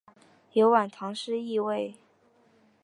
[0.53, 1.93] 有晚唐诗意味。